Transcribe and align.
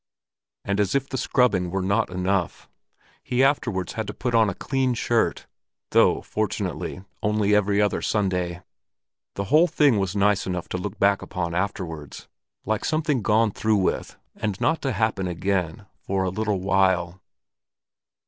And 0.65 0.79
as 0.79 0.95
if 0.95 1.07
the 1.07 1.15
scrubbing 1.15 1.69
were 1.69 1.83
not 1.83 2.09
enough, 2.09 2.67
he 3.21 3.43
afterwards 3.43 3.93
had 3.93 4.07
to 4.07 4.15
put 4.15 4.33
on 4.33 4.49
a 4.49 4.55
clean 4.55 4.95
shirt—though, 4.95 6.21
fortunately, 6.21 7.03
only 7.21 7.53
every 7.53 7.79
other 7.79 8.01
Sunday. 8.01 8.63
The 9.35 9.43
whole 9.43 9.67
thing 9.67 9.99
was 9.99 10.15
nice 10.15 10.47
enough 10.47 10.67
to 10.69 10.77
look 10.79 10.97
back 10.97 11.21
upon 11.21 11.53
afterwards—like 11.53 12.83
something 12.83 13.21
gone 13.21 13.51
through 13.51 13.75
with, 13.77 14.17
and 14.35 14.59
not 14.59 14.81
to 14.81 14.93
happen 14.93 15.27
again 15.27 15.85
for 15.99 16.23
a 16.23 16.29
little 16.29 16.59
while. 16.61 17.21